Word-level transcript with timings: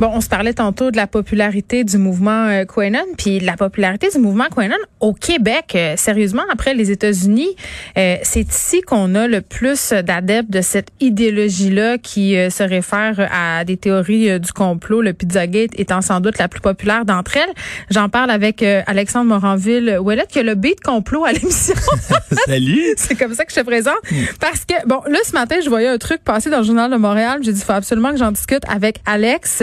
Bon, 0.00 0.10
on 0.12 0.20
se 0.20 0.28
parlait 0.28 0.54
tantôt 0.54 0.90
de 0.90 0.96
la 0.96 1.06
popularité 1.06 1.84
du 1.84 1.98
mouvement 1.98 2.48
euh, 2.48 2.64
Quenon, 2.64 3.04
puis 3.16 3.38
la 3.38 3.56
popularité 3.56 4.08
du 4.12 4.18
mouvement 4.18 4.46
Quenon 4.54 4.74
au 4.98 5.12
Québec. 5.12 5.74
Euh, 5.76 5.94
sérieusement, 5.96 6.42
après 6.50 6.74
les 6.74 6.90
États-Unis, 6.90 7.54
euh, 7.96 8.16
c'est 8.22 8.48
ici 8.48 8.80
qu'on 8.80 9.14
a 9.14 9.28
le 9.28 9.40
plus 9.40 9.92
d'adeptes 9.92 10.50
de 10.50 10.62
cette 10.62 10.88
idéologie-là 10.98 11.98
qui 11.98 12.36
euh, 12.36 12.50
se 12.50 12.62
réfère 12.62 13.28
à 13.30 13.64
des 13.64 13.76
théories 13.76 14.40
du 14.40 14.52
complot. 14.52 15.02
Le 15.02 15.12
Pizzagate 15.12 15.78
étant 15.78 16.00
sans 16.00 16.20
doute 16.20 16.38
la 16.38 16.48
plus 16.48 16.60
populaire 16.60 17.04
d'entre 17.04 17.36
elles. 17.36 17.54
J'en 17.90 18.08
parle 18.08 18.30
avec 18.30 18.62
Alexandre 18.62 19.26
Moranville-Ouellet, 19.26 20.26
qui 20.28 20.38
a 20.38 20.42
le 20.42 20.54
beat 20.54 20.80
complot 20.80 21.24
à 21.24 21.32
l'émission. 21.32 21.74
Salut! 22.46 22.82
c'est 22.96 23.14
comme 23.14 23.34
ça 23.34 23.44
que 23.44 23.52
je 23.52 23.60
te 23.60 23.64
présente. 23.64 23.94
Parce 24.40 24.64
que, 24.64 24.74
bon, 24.86 25.00
là, 25.06 25.18
ce 25.24 25.32
matin, 25.32 25.56
je 25.62 25.68
voyais 25.68 25.88
un 25.88 25.98
truc 25.98 26.22
passer 26.24 26.50
dans 26.50 26.58
le 26.58 26.64
Journal 26.64 26.90
de 26.90 26.96
Montréal. 26.96 27.40
J'ai 27.42 27.52
dit, 27.52 27.60
il 27.60 27.64
faut 27.64 27.72
absolument 27.72 28.10
que 28.10 28.16
j'en 28.16 28.32
discute 28.32 28.62
avec 28.68 29.00
Alex. 29.06 29.62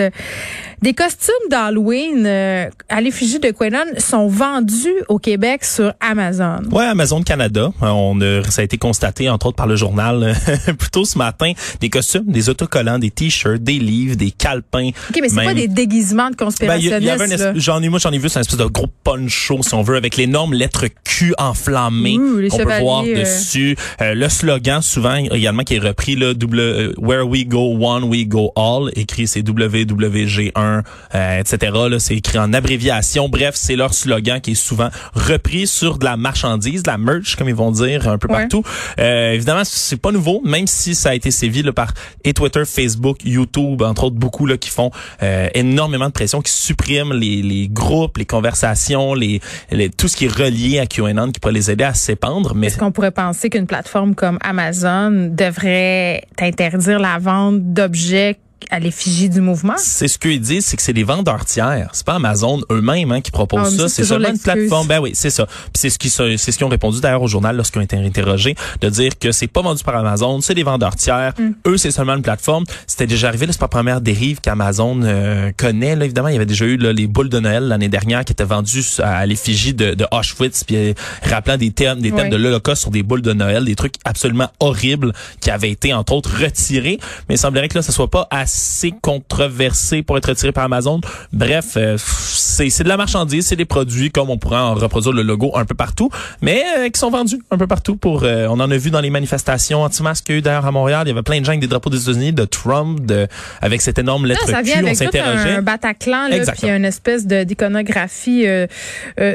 Des 0.82 0.96
costumes 0.96 1.48
d'Halloween 1.48 2.26
euh, 2.26 2.68
à 2.90 3.02
l'effigie 3.02 3.38
de 3.38 3.52
Quenon 3.52 3.86
sont 4.00 4.28
vendus 4.28 4.96
au 5.10 5.20
Québec 5.20 5.64
sur 5.64 5.94
Amazon. 6.00 6.64
Ouais, 6.72 6.86
Amazon 6.86 7.22
Canada. 7.22 7.72
Euh, 7.84 7.88
on 7.90 8.20
a, 8.20 8.42
ça 8.50 8.62
a 8.62 8.64
été 8.64 8.80
constaté 8.80 9.30
entre 9.30 9.46
autres 9.46 9.58
par 9.58 9.68
le 9.68 9.76
journal 9.76 10.24
euh, 10.24 10.74
plus 10.80 10.90
tôt 10.90 11.06
ce 11.06 11.20
matin. 11.20 11.52
Des 11.82 11.92
costumes, 11.92 12.26
des 12.26 12.50
autocollants, 12.50 12.98
des 12.98 13.12
t-shirts, 13.12 13.62
des 13.62 13.78
livres, 13.78 14.16
des 14.16 14.32
calepins. 14.32 14.90
Ok, 15.12 15.20
mais 15.22 15.30
c'est 15.30 15.46
pas 15.46 15.54
des 15.54 15.68
déguisements 15.68 16.32
de 16.32 16.36
conspirationnistes. 16.36 17.52
j'en 17.58 17.80
ai 17.84 17.90
moi 17.90 18.00
j'en 18.00 18.12
ai 18.12 18.18
vu 18.18 18.28
c'est 18.28 18.40
un 18.40 18.42
espèce 18.42 18.58
de 18.58 18.66
gros 18.66 18.88
poncho 19.04 19.60
si 19.62 19.76
on 19.76 19.84
veut 19.84 19.98
avec 19.98 20.18
l'énorme 20.18 20.56
lettre 20.56 20.86
Q 21.04 21.36
enflammée 21.38 22.18
qu'on 22.50 22.58
peut 22.58 22.80
voir 22.80 23.04
dessus. 23.04 23.76
le 24.00 24.30
slogan 24.30 24.82
souvent 24.82 25.14
également 25.14 25.62
qui 25.62 25.76
est 25.76 25.80
repris 25.80 26.16
là 26.16 26.34
double 26.34 26.94
Where 26.98 27.28
we 27.28 27.46
go 27.46 27.78
one 27.78 28.06
we 28.06 28.26
go 28.26 28.52
all 28.56 28.90
écrit 28.96 29.28
c'est 29.28 29.48
www 29.48 30.11
WG1, 30.12 30.84
euh, 31.16 31.40
etc. 31.40 31.72
C'est 32.00 32.16
écrit 32.16 32.40
en 32.40 32.54
abréviation. 32.54 33.30
Bref, 33.30 33.56
c'est 33.56 33.76
leur 33.76 33.94
slogan 33.94 34.42
qui 34.42 34.52
est 34.52 34.56
souvent 34.56 34.90
repris 35.14 35.68
sur 35.68 35.98
de 35.98 36.06
la 36.06 36.18
marchandise, 36.18 36.84
de 36.84 36.90
la 36.90 36.98
merch, 36.98 37.36
comme 37.36 37.50
ils 37.50 37.56
vont 37.56 37.72
dire 37.72 38.08
un 38.08 38.18
peu 38.18 38.28
partout. 38.28 38.64
Euh, 39.00 39.31
évidemment, 39.34 39.64
c'est 39.64 40.00
pas 40.00 40.12
nouveau, 40.12 40.42
même 40.44 40.68
si 40.68 40.95
ça 40.95 41.09
a 41.09 41.16
été 41.16 41.31
sévi 41.31 41.64
là, 41.64 41.73
par 41.73 41.94
et 42.23 42.34
Twitter, 42.34 42.64
Facebook, 42.66 43.18
YouTube, 43.26 43.81
entre 43.81 44.06
autres 44.06 44.16
beaucoup 44.16 44.45
là 44.45 44.58
qui 44.58 44.70
font 44.70 44.92
euh, 45.23 45.48
énormément 45.53 46.08
de 46.08 46.14
pression, 46.14 46.42
qui 46.42 46.52
suppriment 46.52 47.14
les, 47.14 47.42
les 47.42 47.68
groupes, 47.68 48.18
les 48.18 48.25
conversations, 48.25 49.14
les, 49.14 49.42
les, 49.72 49.90
tout 49.90 50.08
ce 50.08 50.18
qui 50.18 50.25
est 50.25 50.36
relié 50.36 50.80
à 50.80 50.86
QAnon, 50.86 51.31
qui 51.31 51.40
pourrait 51.40 51.53
les 51.53 51.72
aider 51.72 51.84
à 51.84 51.94
s'épandre. 51.94 52.53
Mais 52.56 52.68
est-ce 52.68 52.78
qu'on 52.78 52.92
pourrait 52.92 53.12
penser 53.12 53.50
qu'une 53.50 53.68
plateforme 53.68 54.16
comme 54.16 54.38
Amazon 54.42 55.30
devrait 55.31 56.23
interdire 56.40 57.00
la 57.00 57.18
vente 57.18 57.74
d'objets 57.74 58.38
à 58.70 58.80
l'effigie 58.80 59.30
du 59.30 59.42
mouvement? 59.42 59.76
C'est 59.78 60.08
ce 60.08 60.18
qu'ils 60.18 60.40
disent, 60.40 60.66
c'est 60.66 60.78
que 60.78 60.84
c'est 60.84 60.94
des 60.94 61.04
vendeurs 61.04 61.46
tiers. 61.46 61.90
C'est 61.94 62.06
pas 62.06 62.16
Amazon 62.16 62.62
eux-mêmes 62.72 63.12
hein, 63.12 63.22
qui 63.22 63.32
proposent 63.32 63.76
ah, 63.76 63.82
ça. 63.84 63.90
C'est 63.90 64.04
seulement 64.04 64.30
une 64.30 64.40
plateforme. 64.40 64.88
Ben 64.88 65.00
oui, 65.00 65.12
c'est 65.14 65.30
ça. 65.30 65.46
Puis 65.46 65.72
c'est 65.76 65.90
ce 65.90 66.00
qui 66.00 66.10
c'est 66.10 66.38
ce 66.38 66.58
qu'ils 66.58 66.66
ont 66.66 66.70
répondu 66.70 67.00
d'ailleurs 67.02 67.22
au 67.22 67.28
journal 67.28 67.56
lorsqu'ils 67.56 67.80
ont 67.80 67.84
été 67.84 67.98
interrogés, 67.98 68.56
de 68.82 68.90
dire 68.90 69.18
que 69.20 69.32
c'est 69.32 69.48
pas 69.48 69.62
vendu 69.62 69.84
par 69.84 69.96
Amazon, 69.96 70.42
c'est 70.42 70.54
des 70.54 70.64
vendeurs 70.64 70.96
tiers. 70.96 71.34
Mm. 71.38 71.52
Eux, 71.68 71.78
c'est 71.78 71.92
seulement 71.92 72.16
une 72.16 72.22
plateforme. 72.22 72.66
C'était 72.88 73.08
déjà 73.08 73.28
arrivé, 73.28 73.48
c'est 73.50 73.58
pas 73.58 73.66
la 73.66 73.70
première 73.70 74.02
dérive 74.02 74.42
qu'Amazon 74.42 75.02
euh, 75.04 75.52
connaît. 75.58 75.96
Là, 75.96 76.06
évidemment, 76.06 76.28
il 76.28 76.34
y 76.34 76.38
avait 76.38 76.46
déjà 76.46 76.66
eu 76.66 76.78
là, 76.78 76.94
les 76.94 77.08
boules 77.08 77.30
de 77.30 77.40
Noël 77.40 77.68
l'année 77.68 77.90
dernière 77.90 78.26
qui 78.26 78.34
étaient 78.34 78.44
vendues 78.44 78.84
à, 79.00 79.26
l'effigie 79.26 79.74
de, 79.74 79.94
de 79.94 80.06
Auschwitz, 80.12 80.64
puis 80.64 80.76
euh, 80.76 80.94
rappelant 81.24 81.58
des 81.58 81.72
thèmes, 81.72 82.02
des 82.02 82.12
thèmes 82.12 82.30
de 82.30 82.36
l'Holocauste 82.36 82.82
sur 82.82 82.92
des 82.92 83.04
boules 83.04 83.22
de 83.22 83.34
Noël, 83.34 83.66
des 83.66 83.76
trucs 83.76 83.96
absolument 84.06 84.50
horribles 84.60 85.14
qui 85.40 85.50
avaient 85.50 85.72
été 85.72 85.94
entre 85.94 86.14
autres 86.14 86.32
retirés. 86.42 87.00
Mais 87.30 87.36
il 87.36 87.38
semblerait 87.38 87.68
que 87.68 87.78
là, 87.78 87.82
ça 87.82 87.92
soit 87.92 88.10
pas 88.10 88.28
assez 88.30 88.50
assez 88.51 88.94
controversé 89.01 90.01
pour 90.01 90.17
être 90.17 90.29
retiré 90.29 90.51
par 90.51 90.66
Amazon. 90.66 91.00
Bref, 91.31 91.73
euh, 91.78 91.97
c'est 91.97 92.84
de 92.84 92.89
la 92.89 92.97
marchandise, 92.97 93.47
c'est 93.47 93.56
des 93.56 93.66
produits 93.66 94.12
comme 94.12 94.29
on 94.29 94.38
pourrait 94.38 94.57
en 94.57 94.73
reproduire 94.73 95.13
le 95.13 95.22
logo 95.22 95.51
un 95.56 95.66
peu 95.66 95.75
partout, 95.75 96.09
mais 96.41 96.63
euh, 96.78 96.89
qui 96.89 97.00
sont 97.00 97.09
vendus 97.09 97.39
un 97.51 97.57
peu 97.57 97.67
partout. 97.67 97.95
Pour, 97.95 98.23
euh, 98.23 98.47
on 98.50 98.59
en 98.59 98.72
a 98.72 98.78
vu 98.78 98.91
dans 98.91 99.01
les 99.01 99.09
manifestations 99.09 99.84
anti-masques 99.84 100.25
qu'il 100.25 100.35
y 100.35 100.38
a 100.38 100.39
eu 100.39 100.41
d'ailleurs 100.41 100.66
à 100.66 100.72
Montréal. 100.72 101.03
Il 101.06 101.09
y 101.09 101.12
avait 101.12 101.22
plein 101.22 101.39
de 101.39 101.45
gens 101.45 101.51
avec 101.51 101.62
des 101.62 101.67
drapeaux 101.67 101.89
des 101.89 102.01
États-Unis, 102.01 102.34
de 102.34 102.45
Trump, 102.45 103.06
de, 103.06 103.28
avec 103.62 103.81
cette 103.81 104.00
énorme 104.00 104.25
lettre 104.25 104.47
ça 104.47 104.62
vient 104.62 104.83
avec 104.85 105.01
un 105.16 105.62
Bataclan, 105.62 106.28
là, 106.28 106.38
puis 106.51 106.69
une 106.69 106.85
espèce 106.85 107.25
d'iconographie 107.25 108.45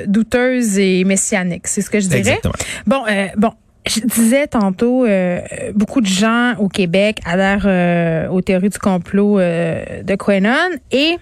douteuse 0.07 0.79
et 0.79 1.05
messianique. 1.05 1.67
C'est 1.69 1.83
ce 1.83 1.91
que 1.91 2.01
je 2.01 2.07
dirais. 2.09 2.19
Exactement. 2.19 2.55
Bon, 2.87 3.05
bon, 3.37 3.53
je 3.87 4.01
disais 4.01 4.47
tantôt, 4.47 5.05
euh, 5.05 5.41
beaucoup 5.75 6.01
de 6.01 6.07
gens 6.07 6.55
au 6.59 6.69
Québec 6.69 7.21
adhèrent 7.25 7.67
euh, 7.67 8.29
aux 8.29 8.41
théories 8.41 8.71
du 8.71 8.79
complot 8.79 9.39
euh, 9.39 10.03
de 10.03 10.15
Quenon 10.17 10.79
et, 10.91 11.17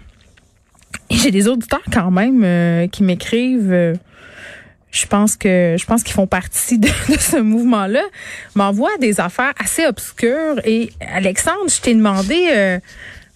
j'ai 1.11 1.31
des 1.31 1.49
auditeurs 1.49 1.83
quand 1.93 2.11
même 2.11 2.89
qui 2.89 3.03
m'écrivent. 3.03 3.99
je 4.91 5.07
pense 5.07 5.37
que 5.37 5.77
je 5.79 5.85
pense 5.85 6.03
qu'ils 6.03 6.15
font 6.15 6.27
partie 6.27 6.79
de, 6.79 6.89
de 7.13 7.19
ce 7.19 7.37
mouvement-là. 7.37 8.03
M'envoient 8.55 8.97
des 9.01 9.21
affaires 9.21 9.53
assez 9.63 9.87
obscures 9.87 10.61
et 10.65 10.91
Alexandre, 11.01 11.69
je 11.69 11.81
t'ai 11.81 11.95
demandé 11.95 12.79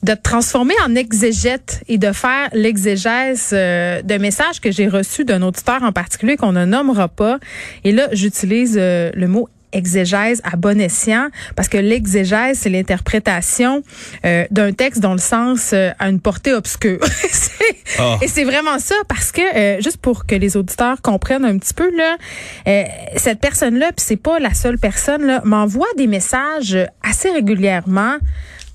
de 0.02 0.14
te 0.14 0.22
transformer 0.22 0.74
en 0.86 0.94
exégète 0.94 1.82
et 1.88 1.98
de 1.98 2.12
faire 2.12 2.48
l'exégèse 2.52 3.50
euh, 3.52 4.00
de 4.02 4.14
messages 4.16 4.60
que 4.60 4.70
j'ai 4.70 4.86
reçus 4.86 5.24
d'un 5.24 5.42
auditeur 5.42 5.82
en 5.82 5.92
particulier 5.92 6.36
qu'on 6.36 6.52
ne 6.52 6.64
nommera 6.64 7.08
pas. 7.08 7.38
Et 7.84 7.92
là, 7.92 8.08
j'utilise 8.12 8.76
euh, 8.78 9.10
le 9.14 9.26
mot 9.26 9.48
exégèse 9.72 10.40
à 10.44 10.56
bon 10.56 10.80
escient 10.80 11.28
parce 11.54 11.68
que 11.68 11.76
l'exégèse 11.76 12.60
c'est 12.60 12.70
l'interprétation 12.70 13.82
euh, 14.24 14.46
d'un 14.50 14.72
texte 14.72 15.02
dont 15.02 15.12
le 15.12 15.18
sens 15.18 15.74
a 15.74 16.08
une 16.08 16.20
portée 16.20 16.54
obscure. 16.54 17.00
Ah. 17.98 18.18
Et 18.20 18.28
c'est 18.28 18.44
vraiment 18.44 18.78
ça 18.78 18.94
parce 19.08 19.32
que 19.32 19.80
juste 19.82 19.96
pour 19.96 20.26
que 20.26 20.34
les 20.34 20.58
auditeurs 20.58 21.00
comprennent 21.00 21.44
un 21.46 21.56
petit 21.56 21.72
peu 21.72 21.90
là 21.96 22.16
cette 23.16 23.40
personne 23.40 23.78
là 23.78 23.86
puis 23.96 24.04
c'est 24.06 24.16
pas 24.16 24.38
la 24.38 24.52
seule 24.52 24.78
personne 24.78 25.24
là 25.24 25.40
m'envoie 25.44 25.86
des 25.96 26.06
messages 26.06 26.78
assez 27.02 27.30
régulièrement 27.30 28.18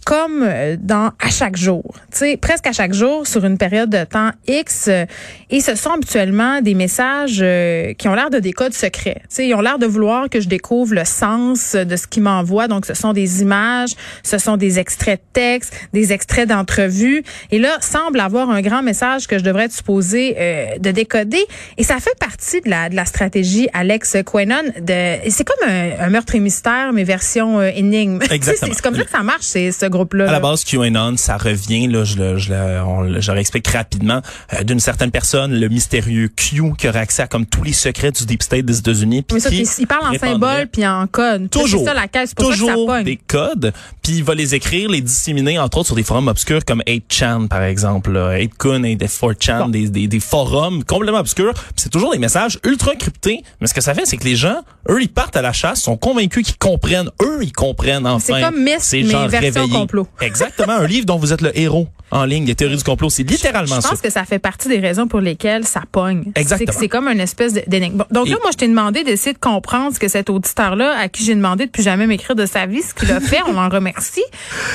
comme 0.03 0.43
euh, 0.43 0.75
dans 0.79 1.11
à 1.19 1.29
chaque 1.29 1.55
jour, 1.55 1.83
tu 2.11 2.19
sais, 2.19 2.37
presque 2.37 2.67
à 2.67 2.71
chaque 2.71 2.93
jour 2.93 3.25
sur 3.27 3.45
une 3.45 3.57
période 3.57 3.89
de 3.89 4.03
temps 4.03 4.31
X. 4.47 4.87
Euh, 4.87 5.05
et 5.49 5.61
ce 5.61 5.75
sont 5.75 5.91
habituellement 5.91 6.61
des 6.61 6.73
messages 6.73 7.39
euh, 7.41 7.93
qui 7.93 8.07
ont 8.07 8.15
l'air 8.15 8.29
de 8.29 8.39
des 8.39 8.53
codes 8.53 8.73
secrets. 8.73 9.21
Tu 9.21 9.27
sais, 9.29 9.47
ils 9.47 9.53
ont 9.53 9.61
l'air 9.61 9.79
de 9.79 9.85
vouloir 9.85 10.29
que 10.29 10.41
je 10.41 10.47
découvre 10.47 10.93
le 10.93 11.05
sens 11.05 11.75
de 11.75 11.95
ce 11.95 12.07
qu'ils 12.07 12.23
m'envoient. 12.23 12.67
Donc, 12.67 12.85
ce 12.85 12.93
sont 12.93 13.13
des 13.13 13.41
images, 13.41 13.91
ce 14.23 14.37
sont 14.37 14.57
des 14.57 14.79
extraits 14.79 15.19
de 15.19 15.33
texte, 15.33 15.73
des 15.93 16.11
extraits 16.11 16.47
d'entrevues. 16.47 17.23
Et 17.51 17.59
là, 17.59 17.77
semble 17.81 18.19
avoir 18.19 18.49
un 18.49 18.61
grand 18.61 18.81
message 18.81 19.27
que 19.27 19.37
je 19.37 19.43
devrais 19.43 19.65
être 19.65 19.73
supposé 19.73 20.35
de 20.79 20.91
décoder. 20.91 21.45
Et 21.77 21.83
ça 21.83 21.99
fait 21.99 22.17
partie 22.19 22.61
de 22.61 22.69
la, 22.69 22.89
de 22.89 22.95
la 22.95 23.05
stratégie 23.05 23.67
Alex 23.73 24.17
Quenon. 24.25 24.63
De, 24.81 25.29
c'est 25.29 25.43
comme 25.43 25.69
un, 25.69 26.09
meurtre 26.09 26.35
et 26.35 26.39
mystère, 26.39 26.91
mais 26.93 27.03
version 27.03 27.61
énigme. 27.61 28.19
Exactement. 28.31 28.73
c'est 28.73 28.81
comme 28.81 28.95
ça 28.95 29.03
que 29.03 29.11
ça 29.11 29.23
marche. 29.23 29.45
C'est 29.45 29.71
à 29.93 30.31
la 30.31 30.39
base, 30.39 30.63
QAnon, 30.63 31.17
ça 31.17 31.37
revient, 31.37 31.87
là, 31.87 32.03
je, 32.03 32.37
je, 32.37 33.19
je, 33.19 33.31
réexplique 33.31 33.67
rapidement, 33.67 34.21
euh, 34.53 34.63
d'une 34.63 34.79
certaine 34.79 35.11
personne, 35.11 35.53
le 35.53 35.69
mystérieux 35.69 36.29
Q, 36.29 36.73
qui 36.77 36.87
aurait 36.87 36.99
accès 36.99 37.23
à 37.23 37.27
comme 37.27 37.45
tous 37.45 37.63
les 37.63 37.73
secrets 37.73 38.11
du 38.11 38.25
Deep 38.25 38.43
State 38.43 38.65
des 38.65 38.79
États-Unis. 38.79 39.25
Oui, 39.31 39.41
il 39.79 39.87
parle 39.87 40.15
en 40.15 40.19
symbole 40.19 40.67
puis 40.67 40.85
en 40.85 41.07
code. 41.07 41.49
Toujours. 41.49 41.85
ça 41.85 41.93
la 41.93 42.07
caisse, 42.07 42.33
pour 42.33 42.49
toujours 42.49 42.89
ça 42.89 43.03
des 43.03 43.17
codes, 43.17 43.73
puis 44.03 44.17
il 44.17 44.23
va 44.23 44.35
les 44.35 44.53
écrire, 44.53 44.89
les 44.89 45.01
disséminer, 45.01 45.57
entre 45.57 45.77
autres, 45.77 45.87
sur 45.87 45.95
des 45.95 46.03
forums 46.03 46.27
obscurs 46.27 46.65
comme 46.65 46.83
8chan, 46.85 47.47
par 47.47 47.63
exemple, 47.63 48.11
8kun 48.11 48.83
et 48.85 48.97
4chan, 48.97 49.71
des, 49.71 49.89
des, 49.89 50.07
des, 50.07 50.19
forums 50.19 50.83
complètement 50.83 51.19
obscurs. 51.19 51.53
c'est 51.77 51.89
toujours 51.89 52.11
des 52.11 52.19
messages 52.19 52.59
ultra 52.65 52.95
cryptés. 52.95 53.43
Mais 53.61 53.67
ce 53.67 53.73
que 53.73 53.81
ça 53.81 53.93
fait, 53.93 54.05
c'est 54.05 54.17
que 54.17 54.25
les 54.25 54.35
gens, 54.35 54.57
eux, 54.89 55.01
ils 55.01 55.09
partent 55.09 55.37
à 55.37 55.41
la 55.41 55.53
chasse, 55.53 55.81
sont 55.81 55.95
convaincus 55.95 56.45
qu'ils 56.45 56.57
comprennent. 56.57 57.09
Eux, 57.21 57.39
ils 57.41 57.53
comprennent 57.53 58.05
enfin. 58.05 58.35
C'est 58.35 58.41
comme 58.41 58.61
Miss, 58.61 58.91
mais 58.91 59.27
version 59.29 59.87
Exactement, 60.19 60.73
un 60.73 60.87
livre 60.87 61.05
dont 61.05 61.17
vous 61.17 61.31
êtes 61.31 61.41
le 61.41 61.57
héros. 61.57 61.87
En 62.13 62.25
ligne, 62.25 62.45
des 62.45 62.55
théories 62.55 62.77
du 62.77 62.83
complot. 62.83 63.09
C'est 63.09 63.23
littéralement 63.23 63.81
ça. 63.81 63.81
Je 63.81 63.87
pense 63.89 64.01
que 64.01 64.11
ça 64.11 64.23
fait 64.23 64.39
partie 64.39 64.69
des 64.69 64.79
raisons 64.79 65.07
pour 65.07 65.19
lesquelles 65.19 65.65
ça 65.65 65.81
pogne. 65.91 66.31
Exactement. 66.35 66.77
C'est 66.79 66.87
comme 66.87 67.07
une 67.07 67.19
espèce 67.19 67.53
d'énigme. 67.53 68.03
Donc 68.11 68.27
là, 68.27 68.37
moi, 68.41 68.51
je 68.51 68.57
t'ai 68.57 68.67
demandé 68.67 69.03
d'essayer 69.03 69.33
de 69.33 69.39
comprendre 69.39 69.93
ce 69.93 69.99
que 69.99 70.07
cet 70.07 70.29
auditeur-là, 70.29 70.95
à 70.97 71.09
qui 71.09 71.23
j'ai 71.23 71.35
demandé 71.35 71.65
de 71.65 71.71
plus 71.71 71.83
jamais 71.83 72.05
m'écrire 72.05 72.35
de 72.35 72.45
sa 72.45 72.67
vie, 72.67 72.81
ce 72.83 72.93
qu'il 72.93 73.11
a 73.11 73.19
fait, 73.19 73.41
on 73.47 73.53
l'en 73.53 73.67
remercie, 73.67 74.23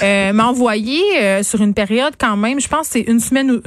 euh, 0.02 0.32
m'a 0.32 0.46
envoyé 0.46 1.00
euh, 1.20 1.42
sur 1.42 1.62
une 1.62 1.74
période 1.74 2.14
quand 2.18 2.36
même, 2.36 2.60
je 2.60 2.68
pense 2.68 2.88
c'est 2.88 3.00
une 3.00 3.20
semaine 3.20 3.50
ou 3.50 3.60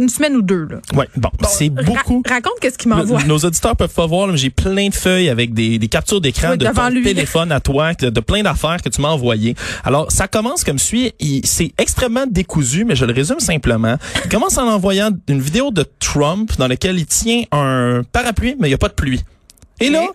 une 0.00 0.08
semaine 0.08 0.36
ou 0.36 0.42
deux. 0.42 0.66
Là. 0.70 0.76
Ouais, 0.94 1.08
bon, 1.16 1.30
c'est 1.48 1.68
beaucoup. 1.68 2.22
raconte 2.28 2.54
qu'est-ce 2.60 2.78
qu'il 2.78 2.90
m'envoie. 2.90 3.22
Nos 3.24 3.38
auditeurs 3.38 3.76
peuvent 3.76 3.92
pas 3.92 4.06
voir, 4.06 4.34
j'ai 4.36 4.50
plein 4.50 4.88
de 4.88 4.94
feuilles 4.94 5.28
avec 5.28 5.52
des, 5.52 5.78
des 5.78 5.88
captures 5.88 6.20
d'écran 6.20 6.56
de 6.56 6.64
ton 6.64 7.02
téléphone 7.02 7.52
à 7.52 7.60
toi, 7.60 7.92
de, 7.94 8.20
plein 8.20 8.42
d'affaires 8.42 8.80
que 8.82 8.88
tu 8.88 9.00
m'as 9.00 9.08
envoyées. 9.08 9.54
Alors, 9.84 10.10
ça 10.10 10.28
commence 10.28 10.64
comme 10.64 10.78
suit. 10.78 11.12
C'est 11.44 11.72
extrêmement 11.78 12.26
décousu, 12.26 12.84
mais 12.84 12.96
je 12.96 13.01
le 13.06 13.12
résume 13.12 13.40
simplement. 13.40 13.96
Il 14.24 14.30
commence 14.30 14.58
en 14.58 14.66
envoyant 14.66 15.10
une 15.28 15.40
vidéo 15.40 15.70
de 15.70 15.84
Trump 16.00 16.52
dans 16.58 16.68
laquelle 16.68 16.98
il 16.98 17.06
tient 17.06 17.44
un 17.52 18.02
parapluie, 18.10 18.56
mais 18.58 18.68
il 18.68 18.70
n'y 18.70 18.74
a 18.74 18.78
pas 18.78 18.88
de 18.88 18.94
pluie. 18.94 19.22
Et 19.80 19.90
là, 19.90 20.06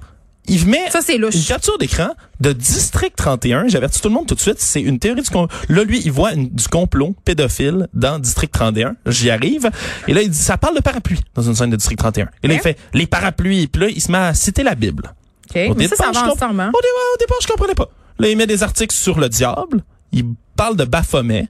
il 0.49 0.65
met 0.65 0.89
ça, 0.89 0.99
une 1.13 1.29
capture 1.29 1.77
d'écran 1.77 2.09
de 2.39 2.53
District 2.53 3.13
31. 3.15 3.67
J'avertis 3.67 3.99
tout 3.99 4.07
le 4.07 4.13
monde 4.13 4.27
tout 4.27 4.35
de 4.35 4.39
suite. 4.39 4.59
C'est 4.59 4.81
une 4.81 4.97
théorie 4.97 5.21
du 5.21 5.29
complot. 5.29 5.57
Là, 5.67 5.83
lui, 5.83 6.01
il 6.05 6.11
voit 6.11 6.33
du 6.35 6.67
complot 6.69 7.15
pédophile 7.25 7.87
dans 7.93 8.17
District 8.17 8.51
31. 8.53 8.95
J'y 9.07 9.29
arrive. 9.29 9.69
Et 10.07 10.13
là, 10.13 10.21
il 10.21 10.29
dit, 10.29 10.37
ça 10.37 10.57
parle 10.57 10.75
de 10.75 10.81
parapluie 10.81 11.19
dans 11.35 11.41
une 11.41 11.53
scène 11.53 11.69
de 11.69 11.75
District 11.75 11.97
31. 11.97 12.29
Et 12.43 12.47
là, 12.47 12.53
il 12.53 12.61
fait 12.61 12.77
les 12.93 13.07
parapluies. 13.07 13.67
Puis 13.67 13.81
là, 13.81 13.89
il 13.89 14.01
se 14.01 14.09
met 14.09 14.17
à 14.17 14.33
citer 14.33 14.63
la 14.63 14.75
Bible. 14.75 15.13
Mais 15.53 15.87
ça, 15.87 15.95
ça 15.97 16.11
va 16.11 16.31
ensemble, 16.31 16.61
hein? 16.61 16.71
Au 16.73 17.17
départ, 17.19 17.37
je 17.41 17.47
comprenais 17.47 17.75
pas. 17.75 17.89
Là, 18.19 18.29
il 18.29 18.37
met 18.37 18.47
des 18.47 18.63
articles 18.63 18.95
sur 18.95 19.19
le 19.19 19.27
diable. 19.27 19.83
Il 20.13 20.25
parle 20.55 20.77
de 20.77 20.85
Baphomet. 20.85 21.47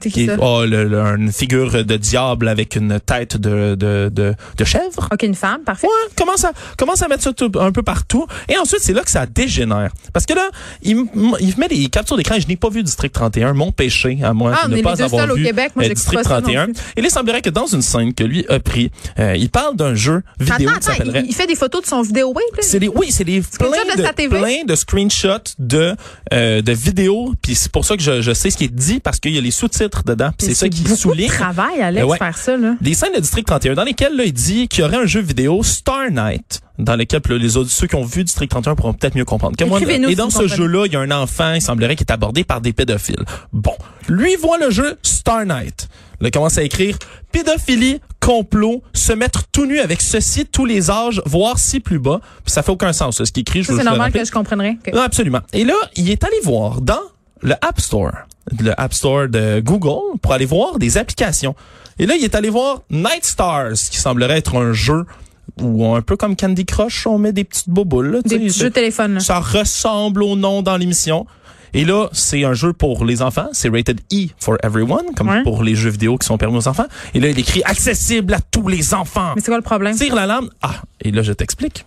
C'est 0.00 0.10
qui, 0.10 0.26
ça? 0.26 0.36
Oh, 0.40 0.64
le, 0.64 0.94
une 1.16 1.32
figure 1.32 1.84
de 1.84 1.96
diable 1.96 2.48
avec 2.48 2.76
une 2.76 3.00
tête 3.00 3.36
de, 3.36 3.74
de, 3.74 4.10
de, 4.12 4.34
de 4.56 4.64
chèvre. 4.64 5.08
OK, 5.12 5.22
une 5.22 5.34
femme, 5.34 5.62
parfait. 5.64 5.86
Ouais, 5.86 6.12
commence 6.16 6.44
à, 6.44 6.52
commence 6.76 7.02
à 7.02 7.08
mettre 7.08 7.22
ça 7.22 7.32
tout, 7.32 7.50
un 7.58 7.72
peu 7.72 7.82
partout. 7.82 8.26
Et 8.48 8.56
ensuite, 8.56 8.80
c'est 8.82 8.92
là 8.92 9.02
que 9.02 9.10
ça 9.10 9.26
dégénère. 9.26 9.90
Parce 10.12 10.26
que 10.26 10.34
là, 10.34 10.48
il, 10.82 11.04
il 11.40 11.54
met 11.58 11.68
des 11.68 11.86
captures 11.88 12.16
d'écran. 12.16 12.36
Je 12.38 12.46
n'ai 12.46 12.56
pas 12.56 12.68
vu 12.68 12.82
District 12.82 13.12
31, 13.12 13.54
mon 13.54 13.72
péché 13.72 14.18
à 14.22 14.32
moi 14.32 14.54
ah, 14.62 14.68
de 14.68 14.76
ne 14.76 14.82
pas 14.82 15.02
avoir 15.02 15.26
vu 15.26 15.32
au 15.32 15.46
Québec. 15.46 15.72
Moi, 15.74 15.86
euh, 15.86 15.94
District 15.94 16.22
31. 16.22 16.68
Et 16.68 16.72
il 16.96 17.10
semblerait 17.10 17.42
que 17.42 17.50
dans 17.50 17.66
une 17.66 17.82
scène 17.82 18.14
que 18.14 18.24
lui 18.24 18.46
a 18.48 18.60
pris, 18.60 18.90
euh, 19.18 19.36
il 19.36 19.50
parle 19.50 19.76
d'un 19.76 19.94
jeu 19.94 20.22
vidéo 20.38 20.70
attends, 20.70 20.92
qui 20.92 21.02
Il, 21.04 21.26
il, 21.28 21.34
fait 21.34 21.46
des 21.46 21.56
photos 21.56 21.82
de 21.82 21.86
son 21.86 22.02
vidéo 22.02 22.28
web. 22.28 22.44
C'est 22.60 22.78
des, 22.78 22.88
oui, 22.88 23.10
c'est 23.10 23.24
des 23.24 23.40
plein 23.40 23.68
de, 23.68 24.28
plein 24.28 24.64
de 24.64 24.74
screenshots 24.74 25.54
de, 25.58 25.94
euh, 26.32 26.62
de 26.62 26.72
vidéos. 26.72 27.34
Puis 27.42 27.54
c'est 27.54 27.72
pour 27.72 27.84
ça 27.84 27.96
que 27.96 28.02
je, 28.02 28.20
je 28.20 28.32
sais 28.32 28.50
ce 28.50 28.56
qui 28.56 28.64
est 28.64 28.74
dit 28.74 29.00
parce 29.00 29.18
qu'il 29.18 29.34
y 29.34 29.38
a 29.38 29.40
les 29.40 29.50
sous-titres 29.50 29.87
dedans. 30.04 30.30
C'est 30.38 30.54
ça 30.54 30.68
qui 30.68 30.84
souligne. 30.84 31.28
travail, 31.28 31.80
Alex, 31.80 32.06
ouais. 32.06 32.18
faire 32.18 32.36
ça, 32.36 32.56
là. 32.56 32.74
Des 32.80 32.94
scènes 32.94 33.14
de 33.14 33.20
District 33.20 33.46
31 33.46 33.74
dans 33.74 33.84
lesquelles, 33.84 34.16
là, 34.16 34.24
il 34.24 34.32
dit 34.32 34.68
qu'il 34.68 34.80
y 34.80 34.84
aurait 34.84 34.96
un 34.96 35.06
jeu 35.06 35.20
vidéo 35.20 35.62
Star 35.62 36.10
Night 36.10 36.60
dans 36.78 36.94
lequel 36.94 37.20
les 37.30 37.56
autres 37.56 37.70
ceux 37.70 37.86
qui 37.86 37.96
ont 37.96 38.04
vu 38.04 38.24
District 38.24 38.48
31 38.48 38.74
pourront 38.76 38.94
peut-être 38.94 39.16
mieux 39.16 39.24
comprendre. 39.24 39.56
Que 39.56 39.64
moi, 39.64 39.80
et 39.80 40.14
dans 40.14 40.30
ce 40.30 40.46
jeu-là, 40.46 40.86
il 40.86 40.92
y 40.92 40.96
a 40.96 41.00
un 41.00 41.10
enfant, 41.10 41.54
il 41.54 41.62
semblerait, 41.62 41.96
qui 41.96 42.04
est 42.04 42.12
abordé 42.12 42.44
par 42.44 42.60
des 42.60 42.72
pédophiles. 42.72 43.24
Bon, 43.52 43.74
lui 44.08 44.36
voit 44.36 44.58
le 44.58 44.70
jeu 44.70 44.96
Star 45.02 45.44
Night. 45.44 45.88
Il 46.20 46.30
commence 46.30 46.58
à 46.58 46.62
écrire 46.62 46.98
pédophilie, 47.30 48.00
complot, 48.20 48.82
se 48.92 49.12
mettre 49.12 49.44
tout 49.52 49.66
nu 49.66 49.78
avec 49.78 50.00
ceci 50.00 50.46
tous 50.46 50.64
les 50.64 50.90
âges, 50.90 51.22
voire 51.26 51.58
si 51.58 51.80
plus 51.80 51.98
bas. 51.98 52.20
Puis 52.44 52.52
ça 52.52 52.62
fait 52.62 52.72
aucun 52.72 52.92
sens, 52.92 53.22
ce 53.22 53.30
qui 53.30 53.40
écrit. 53.40 53.64
C'est 53.64 53.84
normal 53.84 54.12
que 54.12 54.24
je 54.24 54.32
comprendrais. 54.32 54.78
Non, 54.92 55.02
absolument. 55.02 55.40
Et 55.52 55.64
là, 55.64 55.74
il 55.96 56.10
est 56.10 56.24
allé 56.24 56.36
voir 56.42 56.80
dans 56.80 57.00
le 57.40 57.54
App 57.60 57.80
Store, 57.80 58.12
le 58.60 58.80
App 58.80 58.94
Store 58.94 59.28
de 59.28 59.60
Google, 59.60 60.18
pour 60.22 60.32
aller 60.32 60.46
voir 60.46 60.78
des 60.78 60.98
applications. 60.98 61.54
Et 61.98 62.06
là, 62.06 62.14
il 62.16 62.24
est 62.24 62.34
allé 62.34 62.48
voir 62.50 62.82
Night 62.90 63.24
Stars, 63.24 63.74
qui 63.90 63.98
semblerait 63.98 64.38
être 64.38 64.56
un 64.56 64.72
jeu 64.72 65.04
où 65.60 65.94
un 65.94 66.02
peu 66.02 66.16
comme 66.16 66.36
Candy 66.36 66.64
Crush, 66.64 67.06
on 67.06 67.18
met 67.18 67.32
des 67.32 67.44
petites 67.44 67.68
boboules. 67.70 68.10
Là, 68.10 68.22
des 68.22 68.38
petits 68.38 68.58
jeux 68.58 68.70
téléphone. 68.70 69.18
Ça 69.20 69.40
ressemble 69.40 70.22
au 70.22 70.36
nom 70.36 70.62
dans 70.62 70.76
l'émission. 70.76 71.26
Et 71.74 71.84
là, 71.84 72.08
c'est 72.12 72.44
un 72.44 72.54
jeu 72.54 72.72
pour 72.72 73.04
les 73.04 73.20
enfants. 73.20 73.48
C'est 73.52 73.68
rated 73.68 74.00
E 74.12 74.28
for 74.38 74.56
everyone, 74.62 75.14
comme 75.16 75.42
pour 75.42 75.62
les 75.62 75.74
jeux 75.74 75.90
vidéo 75.90 76.16
qui 76.16 76.26
sont 76.26 76.38
permis 76.38 76.56
aux 76.56 76.68
enfants. 76.68 76.86
Et 77.14 77.20
là, 77.20 77.28
il 77.28 77.38
écrit 77.38 77.62
accessible 77.64 78.32
à 78.34 78.40
tous 78.40 78.68
les 78.68 78.94
enfants. 78.94 79.32
Mais 79.34 79.42
c'est 79.42 79.50
quoi 79.50 79.58
le 79.58 79.62
problème? 79.62 79.96
Tire 79.96 80.14
la 80.14 80.26
lame. 80.26 80.48
Ah, 80.62 80.76
et 81.02 81.10
là, 81.10 81.22
je 81.22 81.32
t'explique 81.32 81.84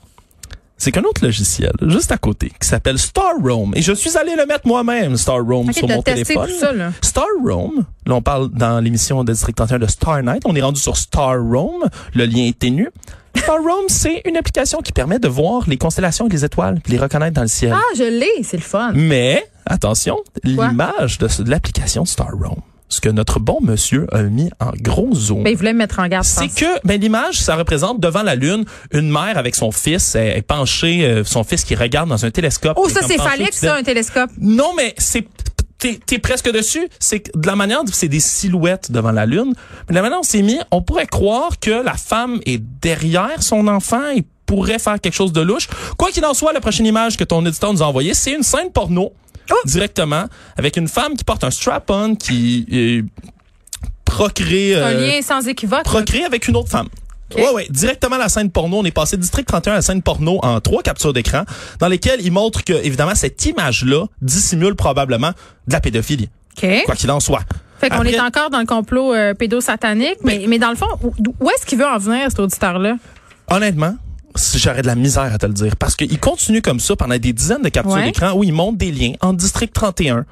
c'est 0.82 0.92
qu'un 0.92 1.04
autre 1.04 1.24
logiciel 1.24 1.72
juste 1.86 2.12
à 2.12 2.18
côté 2.18 2.52
qui 2.60 2.68
s'appelle 2.68 2.98
Star 2.98 3.34
Roam 3.40 3.72
et 3.76 3.84
je 3.84 3.94
suis 3.94 4.18
allé 4.18 4.36
le 4.36 4.48
mettre 4.48 4.66
moi-même 4.68 5.16
Star 5.16 5.40
Roam 5.46 5.72
sur 5.72 5.88
mon 5.88 6.02
téléphone. 6.02 6.50
ça, 6.60 6.74
là. 6.74 6.92
Star 7.04 7.28
Roam, 7.46 7.86
là 8.08 8.16
on 8.16 8.22
parle 8.24 8.50
dans 8.50 8.80
l'émission 8.80 9.24
de 9.24 9.32
District 9.32 9.54
31 9.56 9.78
de 9.78 9.86
Star 9.86 10.24
Night, 10.24 10.42
on 10.46 10.56
est 10.56 10.62
rendu 10.62 10.82
sur 10.82 10.98
Star 10.98 11.40
Roam, 11.40 11.84
le 12.16 12.26
lien 12.26 12.48
est 12.48 12.58
ténu. 12.58 12.90
Star 13.36 13.58
Roam, 13.58 13.84
c'est 13.90 14.24
une 14.26 14.38
application 14.38 14.80
qui 14.80 14.92
permet 14.92 15.20
de 15.20 15.28
voir 15.28 15.70
les 15.70 15.78
constellations 15.78 16.28
et 16.28 16.32
les 16.32 16.46
étoiles, 16.46 16.80
puis 16.84 16.94
les 16.94 17.00
reconnaître 17.00 17.36
dans 17.36 17.44
le 17.44 17.48
ciel. 17.48 17.74
Ah, 17.76 17.82
je 17.96 18.04
l'ai, 18.04 18.44
c'est 18.44 18.58
le 18.58 18.64
fun. 18.64 18.92
Mais 18.96 19.46
attention, 19.68 20.18
l'image 20.44 21.20
de, 21.20 21.44
de 21.44 21.50
l'application 21.52 22.06
Star 22.06 22.32
Roam 22.32 22.58
ce 22.92 23.02
que 23.02 23.10
notre 23.10 23.40
bon 23.40 23.60
monsieur 23.62 24.06
a 24.12 24.22
mis 24.22 24.52
en 24.60 24.72
gros 24.80 25.16
zoom. 25.16 25.44
Ben, 25.44 25.52
il 25.52 25.58
voulait 25.58 25.74
mettre 25.74 26.00
en 26.00 26.08
garde. 26.08 26.26
C'est 26.26 26.54
que 26.54 26.66
ben, 26.84 27.00
l'image, 27.00 27.40
ça 27.40 27.56
représente 27.56 28.00
devant 28.00 28.22
la 28.22 28.36
Lune 28.36 28.66
une 28.92 29.10
mère 29.10 29.38
avec 29.38 29.56
son 29.56 29.72
fils, 29.72 30.14
elle 30.14 30.38
est 30.38 30.42
penchée, 30.42 31.06
euh, 31.06 31.24
son 31.24 31.44
fils 31.44 31.64
qui 31.64 31.74
regarde 31.74 32.10
dans 32.10 32.26
un 32.26 32.32
télescope. 32.32 32.78
Oh, 32.80 32.90
ça 32.90 33.00
c'est 33.08 33.18
phallique, 33.18 33.54
ça, 33.54 33.76
un 33.76 33.84
télescope. 33.84 34.30
Non, 34.40 34.74
mais 34.76 34.94
c'est 34.98 35.26
t'es 35.80 36.00
es 36.12 36.20
presque 36.20 36.52
dessus. 36.52 36.88
C'est 37.00 37.32
de 37.36 37.48
la 37.48 37.56
manière, 37.56 37.82
c'est 37.92 38.10
des 38.10 38.20
silhouettes 38.20 38.92
devant 38.92 39.12
la 39.12 39.26
lune. 39.26 39.54
Mais 39.88 39.94
de 39.94 39.96
la 39.96 40.02
manière 40.02 40.20
on 40.20 40.24
s'est 40.24 40.42
mis, 40.42 40.60
on 40.72 40.82
pourrait 40.82 41.08
croire 41.08 41.60
que 41.60 41.72
la 41.72 41.96
femme 41.96 42.40
est 42.46 42.62
derrière 42.82 43.42
son 43.42 43.68
enfant 43.68 44.12
et 44.16 44.24
pourrait 44.46 44.80
faire 44.80 45.00
quelque 45.00 45.16
chose 45.16 45.32
de 45.32 45.40
louche. 45.40 45.70
Quoi 45.98 46.12
qu'il 46.12 46.26
en 46.26 46.34
soit, 46.34 46.52
la 46.52 46.60
prochaine 46.60 46.86
image 46.86 47.16
que 47.16 47.24
ton 47.24 47.46
éditeur 47.46 47.72
nous 47.72 47.82
a 47.82 47.86
envoyée, 47.86 48.14
c'est 48.14 48.34
une 48.34 48.44
scène 48.44 48.70
porno 48.70 49.14
Oh! 49.50 49.56
directement 49.66 50.26
avec 50.58 50.78
une 50.78 50.88
femme 50.88 51.16
qui 51.16 51.24
porte 51.24 51.44
un 51.44 51.52
strap-on 51.52 52.16
qui 52.16 52.66
euh, 52.72 53.04
procrée. 54.06 54.76
un 54.76 54.80
euh, 54.80 55.08
lien 55.08 55.22
sans 55.22 55.48
équivoque. 55.48 55.86
Avec 56.26 56.48
une 56.48 56.56
autre 56.56 56.70
femme. 56.70 56.88
Ouais, 57.36 57.50
ouais, 57.52 57.68
directement 57.70 58.16
à 58.16 58.20
la 58.20 58.30
scène 58.30 58.52
porno. 58.52 58.80
On 58.80 58.86
est 58.86 58.92
passé 58.92 59.18
District 59.18 59.48
31 59.48 59.74
à 59.74 59.76
la 59.78 59.82
scène 59.82 60.02
porno 60.02 60.40
en 60.44 60.60
trois 60.60 60.82
captures 60.84 61.14
d'écran, 61.14 61.44
dans 61.80 61.88
lesquelles 61.88 62.20
il 62.22 62.32
montre 62.32 62.64
que, 62.64 62.74
évidemment, 62.74 63.16
cette 63.16 63.46
image-là 63.46 64.06
dissimule 64.22 64.76
probablement 64.76 65.32
de 65.68 65.74
la 65.74 65.80
pédophilie. 65.80 66.30
Quoi 66.86 66.96
qu'il 66.96 67.10
en 67.10 67.20
soit. 67.20 67.44
Fait 67.80 67.90
qu'on 67.90 68.04
est 68.04 68.20
encore 68.20 68.52
dans 68.52 68.60
le 68.60 68.66
complot 68.66 69.14
euh, 69.14 69.34
pédosatanique, 69.34 70.18
mais, 70.24 70.46
mais, 70.48 70.60
dans 70.60 70.70
le 70.70 70.76
fond, 70.76 70.86
où 71.02 71.50
est-ce 71.50 71.66
qu'il 71.66 71.80
veut 71.80 71.88
en 71.88 71.98
venir, 71.98 72.30
cet 72.30 72.40
auditeur-là? 72.40 72.98
Honnêtement, 73.50 73.96
j'aurais 74.56 74.82
de 74.82 74.88
la 74.88 74.96
misère 74.96 75.34
à 75.34 75.38
te 75.38 75.46
le 75.46 75.54
dire. 75.54 75.76
Parce 75.76 75.96
qu'il 75.96 76.20
continue 76.20 76.62
comme 76.62 76.80
ça 76.80 76.96
pendant 76.96 77.18
des 77.18 77.34
dizaines 77.34 77.62
de 77.62 77.70
captures 77.70 78.02
d'écran 78.02 78.34
où 78.34 78.44
il 78.44 78.54
montre 78.54 78.78
des 78.78 78.92
liens 78.92 79.14
en 79.22 79.34
District 79.34 79.72
31 79.74 80.26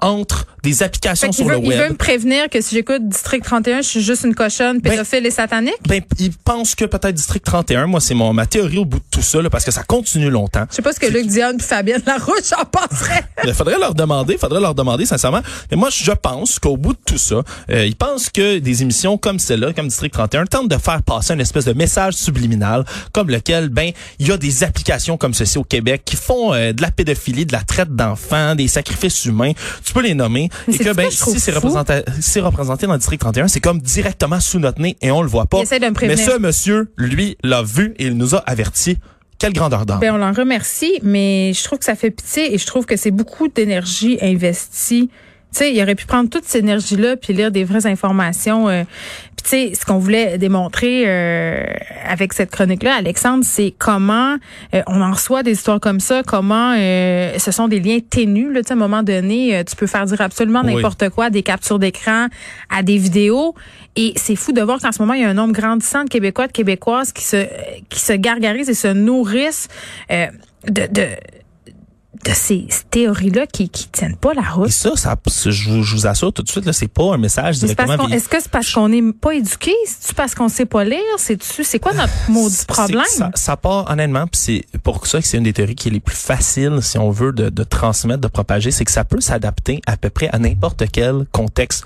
entre 0.00 0.46
des 0.66 0.82
applications 0.82 1.30
sur 1.30 1.48
le 1.48 1.56
web. 1.56 1.64
Il 1.64 1.78
veut 1.78 1.88
me 1.90 1.94
prévenir 1.94 2.48
que 2.50 2.60
si 2.60 2.74
j'écoute 2.74 3.08
District 3.08 3.42
31, 3.42 3.82
je 3.82 3.88
suis 3.88 4.02
juste 4.02 4.24
une 4.24 4.34
cochonne 4.34 4.80
ben, 4.80 4.90
pédophile 4.90 5.24
et 5.24 5.30
satanique? 5.30 5.76
Ben, 5.86 6.02
il 6.18 6.32
pense 6.32 6.74
que 6.74 6.84
peut-être 6.84 7.14
District 7.14 7.44
31, 7.44 7.86
moi, 7.86 8.00
c'est 8.00 8.14
mon, 8.14 8.32
ma 8.32 8.46
théorie 8.46 8.78
au 8.78 8.84
bout 8.84 8.98
de 8.98 9.04
tout 9.10 9.22
ça, 9.22 9.40
là, 9.40 9.48
parce 9.48 9.64
que 9.64 9.70
ça 9.70 9.84
continue 9.84 10.28
longtemps. 10.28 10.64
Je 10.70 10.76
sais 10.76 10.82
pas 10.82 10.92
ce 10.92 10.98
que 10.98 11.06
Luc 11.06 11.26
Dion 11.26 11.52
et 11.56 11.62
Fabienne 11.62 12.02
Larouche 12.04 12.52
en 12.58 12.64
penseraient. 12.64 13.24
il 13.44 13.54
faudrait 13.54 13.78
leur 13.78 13.94
demander, 13.94 14.36
faudrait 14.38 14.60
leur 14.60 14.74
demander, 14.74 15.06
sincèrement. 15.06 15.40
Mais 15.70 15.76
moi, 15.76 15.88
je 15.92 16.10
pense 16.10 16.58
qu'au 16.58 16.76
bout 16.76 16.94
de 16.94 16.98
tout 17.06 17.18
ça, 17.18 17.42
euh, 17.70 17.86
ils 17.86 17.96
pensent 17.96 18.28
que 18.28 18.58
des 18.58 18.82
émissions 18.82 19.18
comme 19.18 19.38
celle-là, 19.38 19.72
comme 19.72 19.86
District 19.86 20.12
31, 20.12 20.46
tentent 20.46 20.68
de 20.68 20.78
faire 20.78 21.02
passer 21.02 21.34
une 21.34 21.40
espèce 21.40 21.64
de 21.64 21.74
message 21.74 22.14
subliminal, 22.14 22.84
comme 23.12 23.30
lequel, 23.30 23.68
ben, 23.68 23.92
il 24.18 24.26
y 24.26 24.32
a 24.32 24.36
des 24.36 24.64
applications 24.64 25.16
comme 25.16 25.32
ceci 25.32 25.58
au 25.58 25.64
Québec 25.64 26.02
qui 26.04 26.16
font 26.16 26.52
euh, 26.52 26.72
de 26.72 26.82
la 26.82 26.90
pédophilie, 26.90 27.46
de 27.46 27.52
la 27.52 27.62
traite 27.62 27.94
d'enfants, 27.94 28.56
des 28.56 28.66
sacrifices 28.66 29.24
humains. 29.26 29.52
Tu 29.84 29.92
peux 29.92 30.02
les 30.02 30.14
nommer. 30.14 30.50
Et 30.68 30.78
que, 30.78 30.92
ben, 30.92 31.10
si 31.10 31.40
c'est 31.40 31.52
représenté, 31.52 32.02
si 32.20 32.40
représenté 32.40 32.86
dans 32.86 32.92
le 32.92 32.98
district 32.98 33.20
31, 33.20 33.48
c'est 33.48 33.60
comme 33.60 33.80
directement 33.80 34.40
sous 34.40 34.58
notre 34.58 34.80
nez 34.80 34.96
et 35.00 35.10
on 35.10 35.22
le 35.22 35.28
voit 35.28 35.46
pas. 35.46 35.62
Mais 36.02 36.16
ce 36.16 36.38
monsieur, 36.38 36.92
lui, 36.96 37.36
l'a 37.42 37.62
vu 37.62 37.94
et 37.98 38.06
il 38.06 38.16
nous 38.16 38.34
a 38.34 38.38
averti. 38.38 38.98
Quelle 39.38 39.52
grandeur 39.52 39.84
d'âme. 39.84 40.00
Ben, 40.00 40.14
on 40.14 40.16
l'en 40.16 40.32
remercie, 40.32 40.98
mais 41.02 41.52
je 41.52 41.62
trouve 41.62 41.78
que 41.78 41.84
ça 41.84 41.94
fait 41.94 42.10
pitié 42.10 42.54
et 42.54 42.58
je 42.58 42.64
trouve 42.64 42.86
que 42.86 42.96
c'est 42.96 43.10
beaucoup 43.10 43.48
d'énergie 43.48 44.16
investie 44.22 45.10
tu 45.56 45.64
sais, 45.64 45.72
il 45.72 45.82
aurait 45.82 45.94
pu 45.94 46.04
prendre 46.04 46.28
toute 46.28 46.44
cette 46.44 46.62
énergie-là 46.62 47.16
puis 47.16 47.32
lire 47.32 47.50
des 47.50 47.64
vraies 47.64 47.86
informations. 47.86 48.68
Euh, 48.68 48.82
tu 49.46 49.50
sais, 49.50 49.72
ce 49.78 49.84
qu'on 49.84 49.98
voulait 49.98 50.38
démontrer 50.38 51.04
euh, 51.06 51.64
avec 52.04 52.32
cette 52.32 52.50
chronique-là, 52.50 52.96
Alexandre, 52.96 53.44
c'est 53.44 53.72
comment 53.78 54.38
euh, 54.74 54.82
on 54.88 55.00
en 55.00 55.12
reçoit 55.12 55.44
des 55.44 55.52
histoires 55.52 55.78
comme 55.78 56.00
ça, 56.00 56.24
comment 56.26 56.74
ce 56.74 57.50
sont 57.52 57.68
des 57.68 57.78
liens 57.78 58.00
ténus. 58.00 58.52
Là, 58.52 58.62
à 58.68 58.72
un 58.72 58.76
moment 58.76 59.04
donné, 59.04 59.62
tu 59.64 59.76
peux 59.76 59.86
faire 59.86 60.04
dire 60.06 60.20
absolument 60.20 60.64
n'importe 60.64 61.10
quoi, 61.10 61.30
des 61.30 61.44
captures 61.44 61.78
d'écran 61.78 62.26
à 62.70 62.82
des 62.82 62.98
vidéos. 62.98 63.54
Et 63.94 64.14
c'est 64.16 64.34
fou 64.34 64.50
de 64.50 64.62
voir 64.62 64.80
qu'en 64.80 64.90
ce 64.90 65.00
moment, 65.00 65.14
il 65.14 65.22
y 65.22 65.24
a 65.24 65.28
un 65.28 65.34
nombre 65.34 65.54
grandissant 65.54 66.02
de 66.02 66.08
Québécois, 66.08 66.48
de 66.48 66.52
Québécoises 66.52 67.12
qui 67.12 67.22
se 67.22 67.46
qui 67.88 68.00
se 68.00 68.14
gargarisent 68.14 68.68
et 68.68 68.74
se 68.74 68.88
nourrissent 68.88 69.68
de, 70.10 70.28
de 70.66 71.06
de 72.24 72.32
ces 72.32 72.66
théories-là 72.90 73.46
qui 73.46 73.68
qui 73.68 73.88
tiennent 73.88 74.16
pas 74.16 74.34
la 74.34 74.42
route. 74.42 74.68
Et 74.68 74.72
ça, 74.72 74.96
ça 74.96 75.16
je, 75.26 75.70
vous, 75.70 75.82
je 75.82 75.94
vous 75.94 76.06
assure 76.06 76.32
tout 76.32 76.42
de 76.42 76.48
suite, 76.48 76.64
là, 76.64 76.72
c'est 76.72 76.88
pas 76.88 77.14
un 77.14 77.18
message 77.18 77.58
directement. 77.58 78.08
Est-ce 78.08 78.28
que 78.28 78.40
c'est 78.40 78.50
parce 78.50 78.72
qu'on 78.72 78.88
n'est 78.88 79.12
pas 79.12 79.34
éduqué? 79.34 79.72
C'est 79.86 80.14
parce 80.14 80.34
qu'on 80.34 80.48
sait 80.48 80.66
pas 80.66 80.84
lire? 80.84 81.00
C'est 81.18 81.42
c'est 81.42 81.78
quoi 81.78 81.92
notre 81.92 82.12
maudit 82.28 82.64
problème? 82.66 83.04
Ça, 83.08 83.30
ça, 83.34 83.56
part 83.56 83.90
honnêtement, 83.90 84.26
puis 84.26 84.40
c'est 84.72 84.78
pour 84.82 85.06
ça 85.06 85.20
que 85.20 85.26
c'est 85.26 85.38
une 85.38 85.44
des 85.44 85.52
théories 85.52 85.74
qui 85.74 85.88
est 85.88 85.92
les 85.92 86.00
plus 86.00 86.16
faciles, 86.16 86.78
si 86.82 86.98
on 86.98 87.10
veut, 87.10 87.32
de, 87.32 87.48
de 87.48 87.64
transmettre, 87.64 88.20
de 88.20 88.28
propager, 88.28 88.70
c'est 88.70 88.84
que 88.84 88.92
ça 88.92 89.04
peut 89.04 89.20
s'adapter 89.20 89.80
à 89.86 89.96
peu 89.96 90.10
près 90.10 90.28
à 90.28 90.38
n'importe 90.38 90.84
quel 90.90 91.26
contexte 91.32 91.84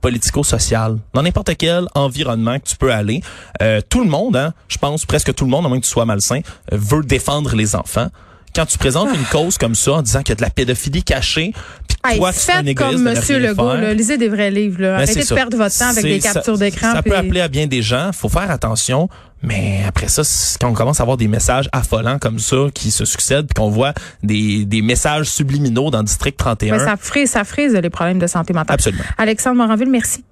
politico-social, 0.00 0.98
dans 1.12 1.22
n'importe 1.22 1.56
quel 1.56 1.86
environnement 1.94 2.58
que 2.58 2.64
tu 2.64 2.76
peux 2.76 2.92
aller. 2.92 3.22
Euh, 3.60 3.80
tout 3.88 4.02
le 4.02 4.08
monde, 4.08 4.36
hein, 4.36 4.54
je 4.68 4.78
pense 4.78 5.04
presque 5.04 5.34
tout 5.34 5.44
le 5.44 5.50
monde, 5.50 5.66
à 5.66 5.68
moins 5.68 5.78
que 5.78 5.84
tu 5.84 5.90
sois 5.90 6.04
malsain, 6.04 6.40
euh, 6.72 6.76
veut 6.78 7.02
défendre 7.02 7.54
les 7.54 7.76
enfants 7.76 8.08
quand 8.56 8.66
tu 8.66 8.78
présentes 8.78 9.10
une 9.14 9.24
cause 9.24 9.58
comme 9.58 9.74
ça 9.74 9.92
en 9.92 10.02
disant 10.02 10.20
qu'il 10.20 10.30
y 10.30 10.32
a 10.32 10.36
de 10.36 10.42
la 10.42 10.50
pédophilie 10.50 11.04
cachée, 11.04 11.52
puis 11.86 12.18
toi, 12.18 12.32
tu 12.32 12.38
fais 12.38 12.74
comme 12.74 13.02
Monsieur 13.02 13.38
Legault, 13.38 13.74
là, 13.74 13.92
lisez 13.92 14.16
des 14.16 14.28
vrais 14.28 14.50
livres. 14.50 14.80
Là. 14.80 14.96
Ben, 14.96 15.02
Arrêtez 15.02 15.24
de 15.24 15.34
perdre 15.34 15.56
votre 15.56 15.78
temps 15.78 15.88
avec 15.88 16.04
des 16.04 16.18
captures 16.18 16.58
d'écran. 16.58 16.92
Ça, 16.94 17.02
peut 17.02 17.16
appeler 17.16 17.42
à 17.42 17.48
bien 17.48 17.66
des 17.66 17.82
gens. 17.82 18.10
faut 18.12 18.28
faire 18.28 18.50
attention. 18.50 19.08
Mais 19.42 19.82
après 19.86 20.08
ça, 20.08 20.22
quand 20.58 20.70
on 20.70 20.72
commence 20.72 20.98
à 20.98 21.02
avoir 21.02 21.18
des 21.18 21.28
messages 21.28 21.68
affolants 21.70 22.18
comme 22.18 22.38
ça 22.38 22.56
qui 22.72 22.90
se 22.90 23.04
succèdent, 23.04 23.46
puis 23.46 23.54
qu'on 23.54 23.68
voit 23.68 23.92
des, 24.22 24.64
des 24.64 24.80
messages 24.80 25.28
subliminaux 25.28 25.90
dans 25.90 25.98
le 25.98 26.04
district 26.04 26.38
31. 26.38 26.78
ça 26.78 26.96
frise, 26.96 27.30
ça 27.30 27.44
frise 27.44 27.74
les 27.74 27.90
problèmes 27.90 28.18
de 28.18 28.26
santé 28.26 28.54
mentale. 28.54 28.74
Absolument. 28.74 29.04
Alexandre 29.18 29.56
Moranville, 29.56 29.90
merci. 29.90 30.24